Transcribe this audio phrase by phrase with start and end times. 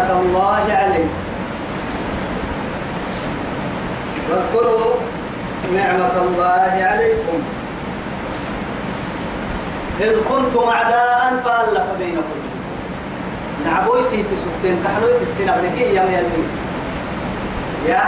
[0.00, 1.08] نعمة الله عليكم
[4.30, 4.94] واذكروا
[5.74, 7.38] نعمة الله عليكم.
[10.00, 12.40] إذ كنتم أعداء فألف بينكم.
[13.66, 16.48] نعبويتي تسكتين كحلويت السنة بنكي يا ميالين
[17.88, 18.02] يا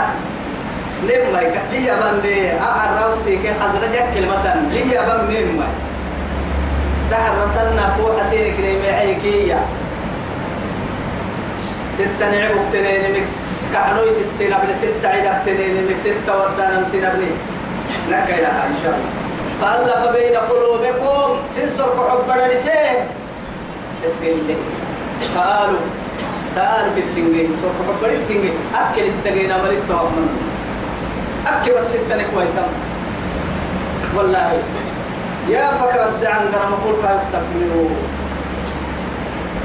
[1.07, 4.69] نعم مايك لي يبان لي أعرف كي خزرجك كلمة.
[4.71, 5.67] لي يبان نعم مايك
[7.11, 9.59] تحرتنا فوق حسينك نيمي عيكية.
[11.97, 17.31] ستة نعبك تنين مكس كحلوي تتسين قبل ستة عدك تنين مكس ستة ودانا مسين ابني
[18.09, 19.11] نكا إلها إن شاء الله.
[19.61, 21.37] فألف بين قلوبكم.
[21.55, 23.07] سنسر كحب بدرسيه
[24.05, 24.57] اسم الله
[25.35, 25.83] تآلف
[26.55, 30.27] تآلف التنجي سر كحب التنجي أكل التنجينا مريد توامن
[31.47, 32.71] أكل بس ستة نكوي تم
[34.17, 34.51] والله.
[35.49, 37.45] يا فكرة دعان قرم أقول فايفتف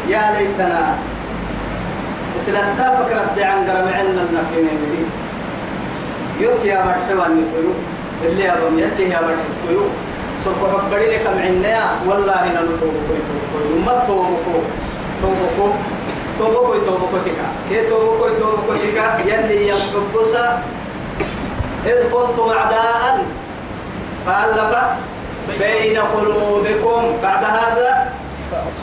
[0.09, 0.95] يا ليتنا
[2.39, 4.69] إسلام تا فكرة دعان قرم عنا النفين
[6.41, 7.75] يوت يا مرحبا نتويو.
[8.25, 9.91] اللي يا بم يلي يا مرحبا
[10.45, 14.55] سوف حبري لك معنا والله إن نتوبكو يتوبكو ما توبكو
[15.23, 15.67] توبكو
[16.39, 20.63] توبكو يتوبكو تكا كي توبكو يتوبكو تكا يلي يمحبسا
[21.87, 23.27] إذ كنتم أعداء.
[24.27, 24.73] فألف
[25.59, 27.03] بين قلوبكم.
[27.23, 28.13] بعد هذا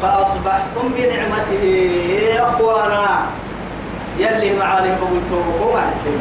[0.01, 1.65] فأصبحتم بنعمته
[2.39, 3.05] أخوانا.
[4.19, 6.19] يلي معاني قبل توبكو مع السن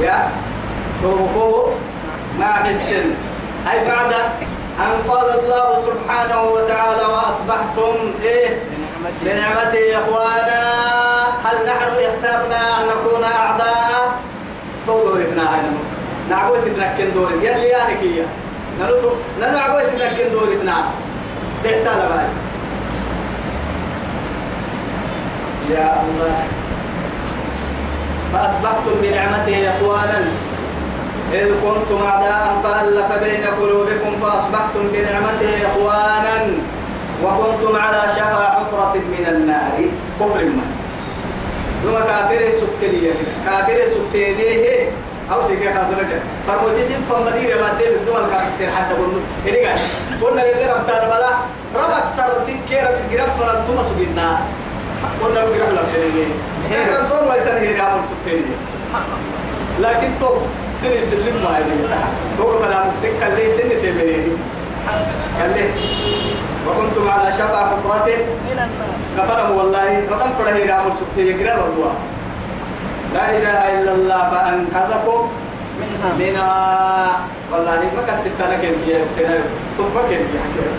[0.00, 0.28] يا؟
[1.02, 1.68] توبكو
[2.38, 3.10] مع السن
[3.72, 4.12] أي بعد
[4.80, 8.58] أن قال الله سبحانه وتعالى وأصبحتم إيه؟
[9.22, 10.62] بنعمته أخوانا.
[11.44, 14.12] هل نحن اخترنا أن نكون أعداء؟
[14.86, 15.60] تودور ابنا هاي
[16.30, 18.26] نعبوت نكن دور يلي يعني كيا
[18.80, 19.08] نلوتو
[19.40, 20.84] نلو عبوت نكن دور ابنا
[21.62, 22.28] بيحتال
[25.70, 26.61] يا الله.
[28.32, 30.20] فأصبحتم بنعمته إخوانا.
[31.32, 36.36] إذ كنتم أعداء فألف بين قلوبكم فأصبحتم بنعمته إخوانا.
[37.24, 39.76] وكنتم على شفا حفرة من النار.
[40.20, 40.66] كفر ما.
[41.82, 43.10] ثم كافر سكتني
[43.44, 44.88] كافر سكتني
[45.32, 49.78] أو شيء كذا درجة فرمودي سين فمدير ما تيل الدول كافر حتى قلنا إيه قال
[50.22, 51.32] قلنا اللي ربطان بلا
[51.74, 52.60] ربك سر سين
[53.10, 54.38] كير فلان ثم سبينا
[55.22, 56.30] قلنا له جرف لا تنين
[56.70, 58.54] هيك الدور ما يتنهي يعمل سكتني
[59.80, 60.28] لكن تو
[60.80, 61.88] سن سلم ما يلي
[62.38, 64.32] تو كلام سكة اللي سن تبيني
[65.40, 65.64] قال لي
[66.68, 68.08] وكنتم على شفا حفرة.
[69.18, 70.06] كفرهم والله.
[70.10, 71.94] رقم فرة يعمل سكتني يقرأ الله
[73.14, 75.20] لا إله إلا الله فأنقذكم
[76.18, 77.20] منها.
[77.52, 78.86] والله ما كسبت لك انت
[79.78, 80.30] ثم كنت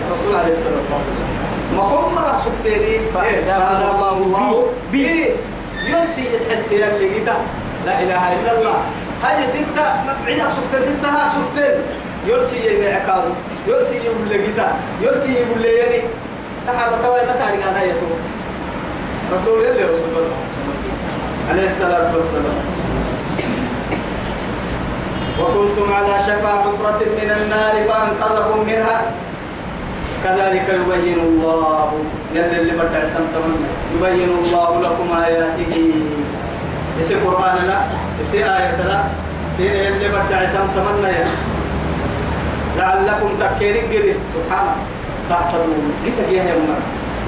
[0.07, 1.32] الرسول عليه الصلاة والسلام.
[1.77, 3.55] ما كم مرة سكتيري فهذا
[4.17, 4.65] الله.
[4.91, 5.29] به
[5.87, 7.35] ينسي يسحس اللي جدا
[7.85, 8.77] لا إله إلا الله.
[9.23, 9.85] هاي ستة
[10.27, 11.75] عدا سكتين ستة ها سكتين
[12.27, 13.31] يرسي يبيع كارو
[13.67, 14.67] يرسي يقول لي جدا
[15.01, 16.01] يرسي يقول لي يعني
[16.67, 18.07] تحرك تواي تتعرض على يتو
[19.33, 20.37] رسول الله رسول الله
[21.49, 22.57] عليه الصلاة والسلام.
[25.41, 29.01] وكنتم على شفا حفرة من النار فأنقذكم منها.
[30.23, 31.91] كذلك يبين الله
[32.33, 35.93] يلي اللي بدع سمتمنا يبين الله لكم آياته.
[36.99, 37.79] يسي قرآن لا
[38.21, 39.03] يسي آية لا
[39.51, 40.41] يسي اللي بدع
[41.09, 41.27] يا.
[42.77, 44.15] لعلكم تكيرك قري.
[44.33, 44.75] سبحانه
[45.29, 46.55] تحتضون قلت يا يا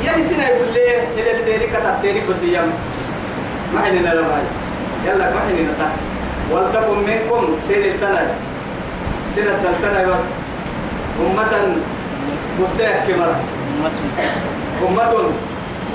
[0.05, 2.69] يعني سنة يقول لي إلى الديرك تحتيرك بس يم
[3.73, 4.39] ما حيننا لما
[5.05, 5.97] يلا ما حيننا تحت
[6.51, 8.27] ولتكن منكم سير التنى
[9.35, 10.25] سير التنى بس.
[11.21, 11.75] أمة
[12.59, 13.39] مبتاع كمرة.
[14.87, 15.13] أمة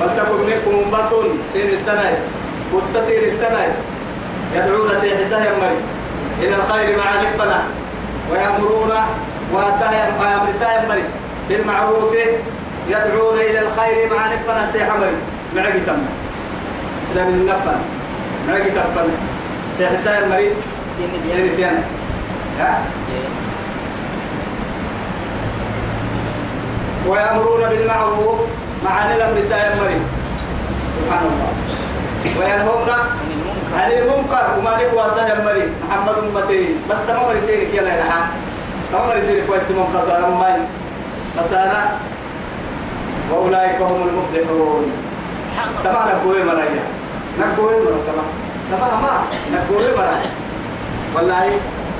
[0.00, 1.10] ولتكن منكم أمة
[1.52, 2.10] سير التنى
[2.72, 3.64] قد سير التنى
[4.54, 5.62] يدعون سيح سهم
[6.42, 7.62] إلى الخير مع نفنا
[8.32, 8.92] ويأمرون
[9.54, 11.04] وسهم أمر سهم مري.
[11.48, 12.14] بالمعروف
[12.88, 15.16] يدعون إلى الخير مع نفنا سيح مري.
[15.56, 16.02] معك تم.
[17.02, 17.76] إسلام النفن.
[18.48, 19.08] معك تفن.
[19.78, 20.50] سيح سهم مري.
[20.96, 21.70] سير
[27.10, 28.38] ويأمرون بالمعروف
[28.84, 30.04] مع الأمر سائر مريم
[30.96, 31.50] سبحان الله.
[32.38, 32.90] وينهون
[33.78, 36.74] عن المنكر وما نقوى سائر مريم محمد أمتي.
[36.90, 38.26] بس تمام رسيرك يلا يلحق
[38.92, 40.56] تمام رسيرك ويتمام خسارة ماي
[41.38, 41.82] خسارة.
[43.30, 44.84] وأولئك هم المفلحون.
[45.84, 46.82] تمام نقوي مرايا
[47.40, 48.28] نقوي مرايا تمام.
[48.70, 49.14] تمام ما؟
[49.54, 50.30] نقوي مرايا
[51.14, 51.46] والله.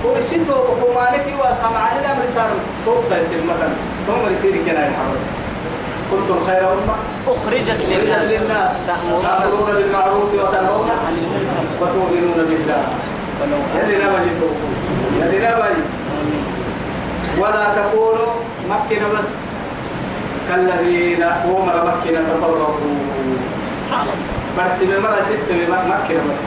[0.07, 2.51] هو سنتو هو مالك واسمع على الأمر سار
[2.87, 3.75] فوق تيسير مثلا.
[4.07, 5.13] ثم رسيرك يلا يلحق
[6.11, 6.95] كنتم خير أمة؟
[7.29, 11.65] أخرجت للناس تأمرون بالمعروف وتنهون عن المنكر.
[11.81, 12.83] وتؤمنون بالله.
[13.77, 14.73] يلي نبي توقوا
[15.21, 15.83] يلي نبي
[17.39, 18.33] ولا تكونوا
[18.71, 19.29] مكنا بس.
[20.49, 22.75] كالذين أمر مكنا تفرقوا.
[24.59, 26.41] بس بمرة ست مكنا بس.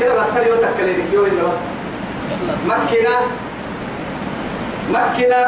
[0.00, 1.60] كده بتكلم يوتك كليك يوم بس.
[2.66, 3.16] مكنا
[4.90, 5.42] مكنا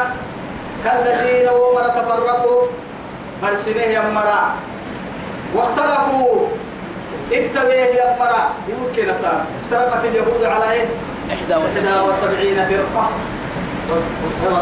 [0.87, 2.63] كالذين أمر تفرقوا.
[3.43, 4.55] برسمه يمرا.
[5.55, 6.47] واختلفوا.
[7.33, 8.43] اتبعه يمرا.
[8.97, 10.87] كده صار افترقت اليهود على إيه؟
[11.51, 13.11] 71 فرقة.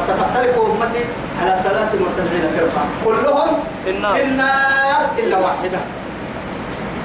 [0.00, 1.04] ستفترق أمتي
[1.42, 2.82] على 73 فرقة.
[3.04, 4.16] كلهم في النار.
[5.18, 5.78] إلا واحدة.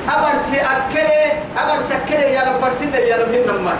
[0.09, 3.73] أبرسي أكلي أبرسي أكلي يا رب برسي يا رب هنما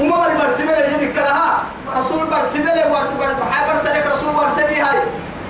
[0.00, 1.62] وما بري برسي بلي يبي كلها
[1.96, 4.98] رسول برسي بلي ورسي برسي بحا برسي لك رسول ورسي لي هاي.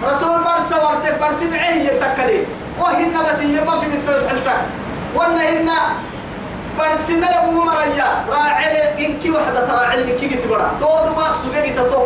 [0.04, 2.44] رسول برسي ورسي برسي معيه يتكلي.
[2.78, 4.58] وهن بس ما في مثل حلتك
[5.14, 5.70] وأن هن
[6.78, 12.02] برسي ملا ومريا راعي إنكي وحدة تراعي إنكي جت برا دود ما سجى جت تو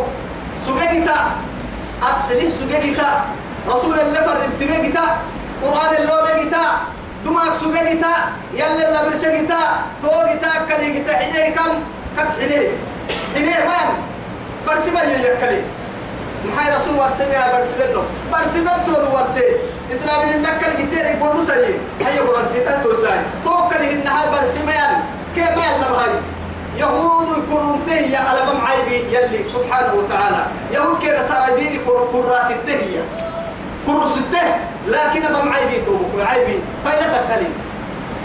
[0.65, 1.09] سجى جت
[2.03, 3.01] أصلي سجى جت
[3.67, 4.97] رسول الله فرد تبي جت
[5.63, 6.55] قرآن الله جت
[7.25, 8.05] دماغ سجى جت
[8.53, 9.53] يلا اللي برسي جت
[10.01, 11.71] تو جت كلي جت حنيه كم.
[12.17, 12.69] كت حنيه
[13.35, 14.03] حنيه من
[14.67, 15.61] برسي ما يكلي.
[16.45, 16.95] محاي رسول
[17.31, 19.43] يا برسي بنو برسي بنتو ورسي.
[19.91, 25.03] إسلام النكال كتير يقول نسي هيا قرآن سيتان توساي توكل إنها برسي ميان
[25.35, 26.09] كيف ما يلم هاي
[26.77, 30.45] يهود الكرنتي على بم عيبي يلي سبحانه وتعالى.
[30.71, 31.79] يهود كده صار ديني
[32.13, 33.03] كراس التهية
[33.87, 34.55] كرس الته
[34.87, 36.59] لكن بم عيبي توبك عيبي.
[36.85, 37.47] فإلا تكلي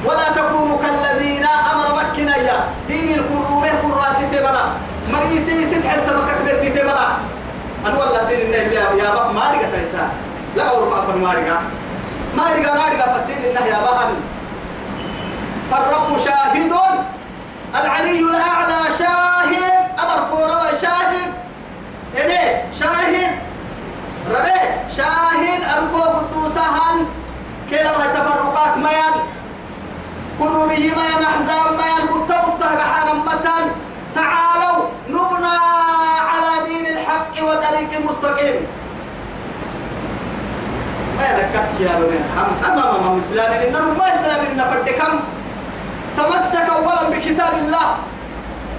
[0.06, 4.64] ولا تكونوا كالذين أمر مكنا يا دين الكرومه كراس تبرا
[5.12, 7.18] مريسي ست حتى مكك بيتي تبرا.
[7.86, 10.08] أنا والله سين النبي يا يا بق ما رجع تيسا
[10.56, 11.58] لا ما أكون ما رجع
[12.36, 14.08] ما رجع ما رجع فسين النهي يا بقى
[15.70, 16.72] فالرب شاهد.
[17.74, 19.72] العلي الأعلى شاهد.
[19.98, 21.30] أمر فورما شاهد.
[22.16, 23.30] إيه شاهد.
[24.30, 24.60] ربي
[24.96, 25.62] شاهد.
[25.76, 27.06] أركو قدوسهن
[27.70, 29.14] كلمة التفرقات ميان
[30.38, 33.66] كروبي ميان أحزاب ميان بطة بطة حانا متن
[34.14, 35.56] تعالوا نبنى
[36.30, 38.56] على دين الحق وطريق مستقيم.
[41.18, 42.18] ما يذكرتك يا بني
[42.64, 45.20] أمام من إسلام إنه ما إسلام إن فرد كم؟
[46.16, 47.96] تمسك أولا بكتاب الله.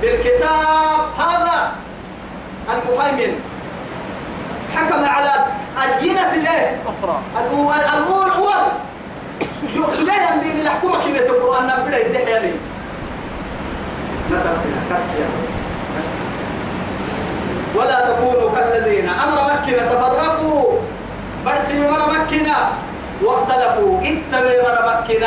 [0.02, 1.72] بالكتاب هذا
[2.74, 3.34] المهيمن.
[4.76, 5.34] حكم على
[5.84, 6.78] أدينة الله.
[6.92, 7.18] أخرى.
[7.38, 8.64] الأول الأول أول
[9.78, 12.52] يقصد أن دين الحكومة كما تقول أن بدأ يدحي يعني
[14.32, 14.58] نترك
[14.90, 15.28] كتك يا
[17.76, 20.80] ولا تكونوا كالذين أمر مكة تفرقوا.
[21.46, 22.50] برسم مر مكة.
[23.24, 24.02] واختلفوا.
[24.02, 25.26] اتبع مر مكة.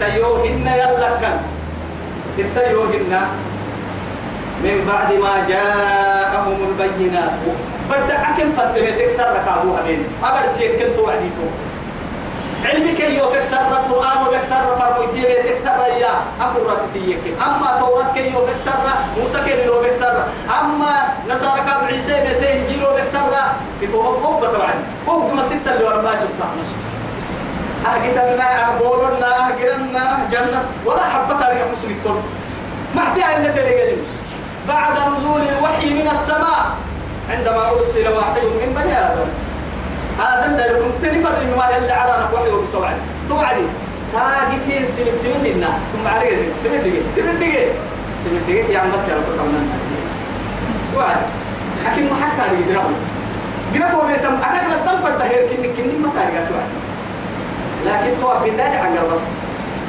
[0.00, 1.36] اتيوهن يلكن
[2.38, 3.12] اتيوهن.
[4.64, 7.40] من بعد ما جاءهم البينات.
[7.90, 10.04] فتمة تكسر ركابوها بين.
[10.24, 11.46] أبرسي كنت وعديتو
[12.64, 18.72] علمك يو فكسر القرآن وبكسر فرموتي تكسر يا أكو راستيك أما توراة كي يو فكسر
[19.18, 20.24] موسى كي يو فكسر
[20.60, 20.92] أما
[21.28, 23.32] نصارى كاب عيسى بيتين جيلو فكسر
[23.82, 24.74] كتوب بوب طبعا
[25.06, 26.50] بوب ما ستة اللي ورا ما شفتها
[27.86, 32.22] أهجتنا أهبولنا أهجرنا جنة ولا حبة تاريخ مسلم الطرق
[32.94, 33.96] ما احتاج إلا تلقى
[34.68, 36.66] بعد نزول الوحي من السماء
[37.30, 39.28] عندما أرسل واحد من بني آدم.
[40.20, 42.96] آدم ده لكم تنفر إنه ما يلي على نك وحي وبسوعد
[43.28, 43.62] توعدي
[44.12, 47.66] تاجتين سنتين منا ثم عليه تمدقي تمدقي
[48.24, 49.70] تمدقي يا عم بكر ربك من
[50.96, 51.16] وعد
[51.86, 52.94] حكيم ما حتى يدرهم
[53.74, 56.68] جربوا بيتم أنا كنا تنفر تهير كني كني ما تارجع توعد
[57.86, 59.20] لكن تو بالله عن بس.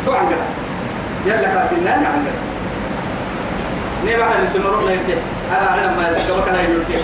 [0.06, 0.26] تو عن
[1.26, 2.26] يلا كان بالله عن
[4.06, 5.16] نيما هل سنروح نيرتي
[5.52, 7.04] أنا علم ما يتكبك أنا يرتي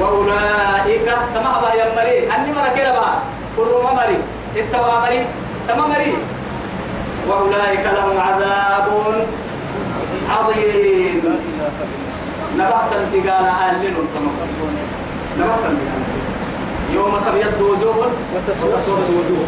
[0.00, 2.16] وأولئك تما با يمري.
[2.34, 3.08] أني مرة كده با.
[3.56, 4.18] كل ما مري.
[4.56, 5.26] التوا مري.
[5.68, 6.12] تما مري.
[7.28, 8.88] وأولئك لهم عذاب
[10.30, 11.24] عظيم.
[12.56, 13.96] نبحت انتقال أهلن
[15.38, 16.04] نبحت انتقال.
[16.94, 18.10] يوم تبيض وجوه.
[18.34, 19.46] وتسود وجوه.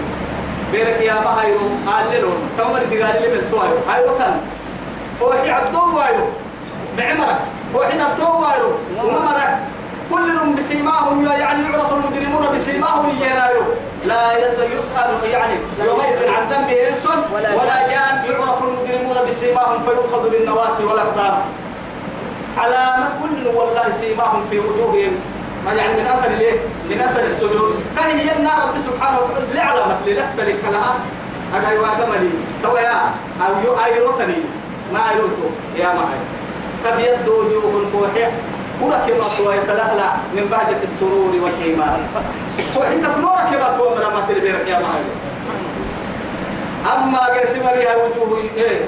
[0.73, 2.25] بيرك يا بهايرو أهلن
[2.59, 4.41] تمر انتقال اللي من توعيو هايرو كان.
[5.21, 6.27] فوحي عدو وايرو.
[6.97, 7.39] بعمرك
[7.73, 8.73] فوحي عدو وايرو.
[8.97, 9.59] وممرك
[10.11, 13.65] كلهم بسيماهم يعني يعرف المجرمون بسيماهم ينايرو
[14.07, 18.25] لا يسأل يسأل يعني يومئذ عن ذنبه إنس ولا, جان.
[18.31, 21.39] يعرف المجرمون بسيماهم فيؤخذ بالنواسي والأقدام.
[22.59, 25.13] علامة كل والله سيماهم في وجوههم.
[25.65, 26.59] ما يعني من أثر الايه؟
[26.91, 27.83] من أثر السجود.
[27.97, 30.57] كهي النار رب سبحانه وتعالى لعلمت لست لك
[31.55, 32.31] هذا يواجمني
[32.63, 33.01] تو يا
[33.47, 34.37] أو يو أيروتني.
[34.93, 36.09] ما ايروتو يا ما
[36.85, 38.31] تبيض وجوه فوحة
[38.83, 42.01] ورك ما سوى يتلألأ من بهجة السرور والإيمان.
[42.77, 44.89] وحكا نورك ما تو مرمت البيرك يا ما
[46.95, 48.79] أما قرس مريها وجوه إيه؟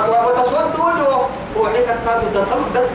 [0.00, 1.28] وتسود وجوه.
[1.56, 2.20] وحيك كاد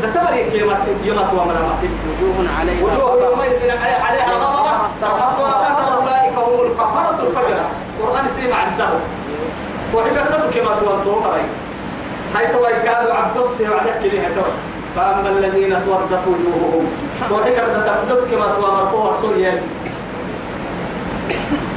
[0.04, 3.72] دتمر كيما يوم ومرمت وجوه عليها وجوه يومئذ
[4.08, 4.90] عليها غبرة.
[5.02, 7.66] ترهقها قدر أولئك هم الكفرة الفجرة.
[8.02, 9.00] قرآن سيما عن سهل
[9.94, 11.42] وحيك كاد كيما توانتو مرأي
[12.36, 14.54] هاي توي كادوا عبد السي وعدك لها توي.
[14.96, 16.86] فأما الذين اسودت وجوههم
[17.32, 19.46] وحيك كاد كيما توانتو مرسول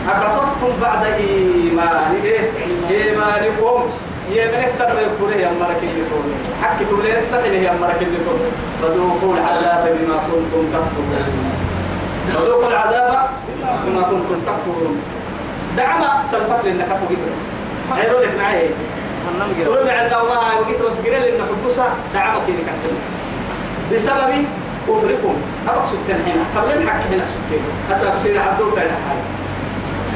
[0.09, 2.15] أكفرتم بعد إيمان
[2.91, 3.81] إيمانكم.
[4.33, 6.27] يا منك سر يقوله يا مرك النتون
[6.63, 8.41] حكي تقول لك سر يا مرك النتون
[8.83, 11.55] فذوقوا العذاب بما كنتم تكفرون.
[12.35, 13.29] فذوقوا العذاب
[13.87, 15.03] بما كنتم تكفرون.
[15.77, 17.43] دعما سلفك لأنك أبو بس
[17.97, 18.69] غيروا لك معي.
[19.65, 22.97] تقول عندنا ما وقيت بس قريل إنك بوسا دعما كيني كحتم
[23.93, 24.33] بسبب
[24.89, 25.35] كفركم
[25.69, 27.63] أبقى سكتين هنا قبل الحق هنا سكتين
[27.93, 29.25] أسأل سيدنا عبدو بين حالي.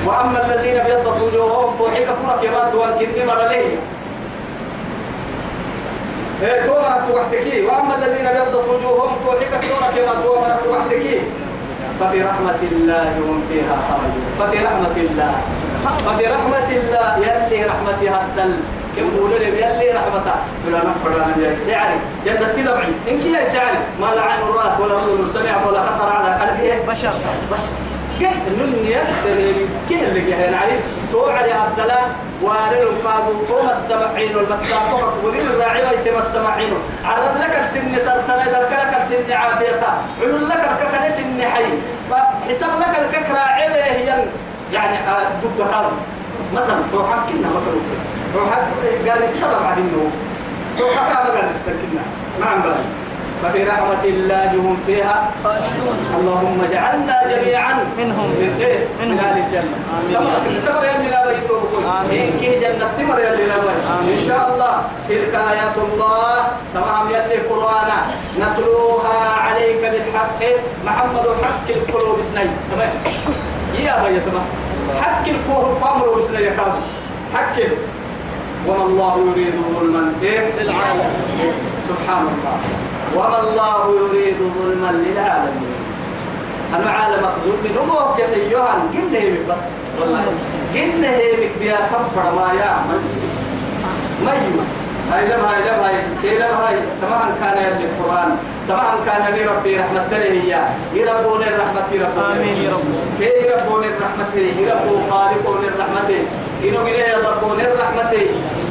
[0.06, 3.76] وأما الذين ابيضت وجوههم فوحك كرة كما توانكن مر ليه؟
[6.42, 11.20] إيه تومرت وحدكي وأما الذين ابيضت وجوههم فوحك كرة كما تومرت وحدكي
[12.00, 14.24] ففي رحمة الله هم فيها خالدون.
[14.38, 15.34] ففي رحمة الله.
[16.06, 18.56] ففي رحمة الله يلي رحمتها الدل
[18.98, 20.34] كم بقول لي يلي رحمته
[20.66, 24.94] ولا نفر أنا يا سعري جنة تدبعي إنك يا سعري ما لا عين رأت ولا
[24.94, 26.70] أذن سمعت ولا خطر على قلبي.
[26.88, 27.12] بشر.
[27.52, 27.70] بشر.
[28.18, 28.94] كيف نني
[29.88, 30.80] كيف اللي جهل عليه
[31.12, 32.00] توعد عبدلا
[32.42, 35.82] وارن القادو قوم السمعين والمساقة ودين الراعي.
[35.82, 36.70] ويتم السمعين.
[37.04, 39.80] عرض لك السن سلطنة ذلك لك السن عافية.
[40.22, 41.64] علم لك الككن سن حي.
[42.48, 43.76] حساب لك الككرة عبه
[44.72, 45.92] يعني آه، ضد قلب.
[46.54, 48.17] مثلا هو حكينا مثلا.
[48.36, 48.68] هو حق
[49.08, 50.12] قال السبب عن النوم
[50.80, 52.02] هو حكى قال السكنة
[52.40, 52.82] نعم بقى
[53.42, 55.30] ففي رحمة الله هم فيها.
[56.18, 58.28] اللهم اجعلنا جميعا منهم.
[58.40, 59.76] من إيه؟ من أهل الجنة.
[59.94, 60.62] آمين.
[60.66, 61.54] تمر يلي لا بيتو
[62.10, 63.56] إن كي جنة تمر يلي لا
[64.14, 66.46] إن شاء الله تلك آيات الله.
[66.74, 67.90] تمام يلي قرآن.
[68.40, 70.40] نتلوها عليك بالحق.
[70.86, 72.92] محمد حق القلوب سنين تمام؟
[73.78, 74.22] يا بيت
[75.02, 76.82] حق القلوب سنين يا كاظم
[77.34, 77.56] حق.
[78.66, 81.10] وما الله يريد ظلما إيه؟ للعالم
[81.88, 82.56] سبحان الله
[83.16, 85.78] وما الله يريد ظلما للعالمين.
[86.76, 89.58] أنا عالم ظلم نموك أيها قلنا هيك بس.
[90.00, 90.24] والله.
[90.74, 93.00] قلنا هيك بيا كفر ما يعمل
[94.24, 94.64] ما يما
[95.12, 95.94] هاي لم هاي لم هاي.
[96.22, 96.76] كي لم هاي.
[97.02, 98.36] طبعا كان يلي القرآن.
[98.68, 102.84] طبعا كان لي ربي رحمة له يا يربون الرحمة يربون آمين رب.
[103.18, 106.10] كي يربون الرحمة يربون خالقون الرحمة.
[106.64, 108.12] إنه من يربون الرحمة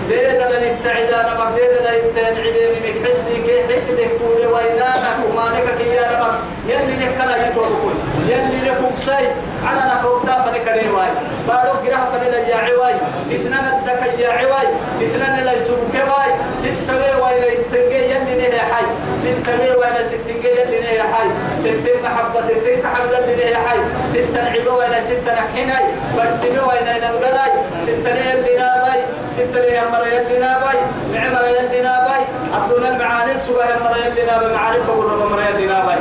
[0.10, 6.34] ديدا للتعدان ما ديدا للتنعبين من حسني كي حسني كوري وينانا كمانك كي نمك
[6.68, 7.96] يلي نكلا يتوكل
[8.28, 9.28] يلي نكوكسي
[9.66, 11.10] على نكوكتا فنكري واي
[11.48, 12.94] بارو جراه فنلا يا عواي
[13.30, 14.67] فتنة ندك يا عواي
[15.00, 18.86] فتنة لا يسوك واي ستة واي لا يتنجي يلي نهي حي.
[19.24, 21.28] ستة واي لا ستنجي يلي نهي حي.
[21.60, 23.80] ستة محبة ستة كحب يلي نهي حي.
[24.14, 25.84] ستة نعبة واي لا ستة نحناي
[26.18, 27.52] برسمي واي لا ننقلاي.
[27.82, 29.00] ستة يلي نابي
[29.38, 30.78] ستة يا مرة يلي نابي
[31.14, 32.20] معمر يلي نابي
[32.54, 35.96] عبدنا المعاني سوى يا مرة يلي نابي معاني بقول رب مرة يلي نابي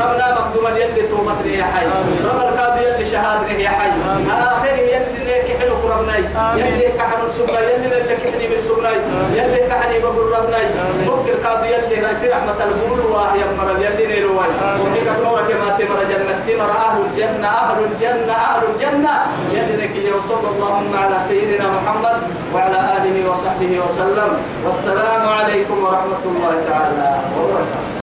[0.00, 1.86] ربنا مقدوما يلي تومتني يا حي.
[2.24, 3.90] رب القاضي يلي شهادني يا حي.
[4.30, 6.22] آخر يلي ليك حلو ربناي
[6.60, 8.96] يلي كحن سبنا يلي لك حني بالسبناي.
[9.38, 10.66] يلي كحني بقول ربناي
[11.06, 14.50] ممكن قاضي يلي رئيس رحمة البول ويا مرة يلي نيلواي
[14.82, 19.14] وحيك نورك ما تمر جنة تمر أهل الجنة أهل الجنة أهل الجنة.
[19.52, 22.18] يلي لك وصلى اللهم على سيدنا محمد
[22.54, 24.30] وعلى آله وصحبه وسلم.
[24.64, 27.08] والسلام عليكم ورحمة الله تعالى
[27.38, 28.01] وبركاته.